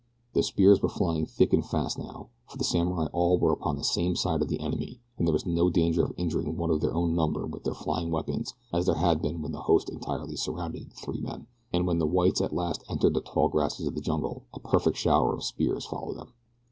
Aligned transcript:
The 0.33 0.41
spears 0.41 0.81
were 0.81 0.89
flying 0.89 1.27
thick 1.27 1.53
and 1.53 1.63
fast 1.63 1.99
now, 1.99 2.29
for 2.49 2.57
the 2.57 2.63
samurai 2.63 3.05
all 3.13 3.37
were 3.37 3.51
upon 3.51 3.75
the 3.77 3.83
same 3.83 4.15
side 4.15 4.41
of 4.41 4.47
the 4.47 4.59
enemy 4.59 4.99
and 5.15 5.27
there 5.27 5.31
was 5.31 5.45
no 5.45 5.69
danger 5.69 6.03
of 6.03 6.13
injuring 6.17 6.57
one 6.57 6.71
of 6.71 6.81
their 6.81 6.95
own 6.95 7.13
number 7.13 7.45
with 7.45 7.65
their 7.65 7.75
flying 7.75 8.09
weapons 8.09 8.55
as 8.73 8.87
there 8.87 8.95
had 8.95 9.21
been 9.21 9.43
when 9.43 9.51
the 9.51 9.61
host 9.61 9.91
entirely 9.91 10.35
surrounded 10.37 10.89
the 10.89 10.95
three 10.95 11.21
men, 11.21 11.45
and 11.71 11.85
when 11.85 11.99
the 11.99 12.07
whites 12.07 12.41
at 12.41 12.51
last 12.51 12.83
entered 12.89 13.13
the 13.13 13.21
tall 13.21 13.47
grasses 13.47 13.85
of 13.85 13.93
the 13.93 14.01
jungle 14.01 14.45
a 14.55 14.59
perfect 14.59 14.97
shower 14.97 15.35
of 15.35 15.43
spears 15.43 15.85
followed 15.85 16.17
them. 16.17 16.33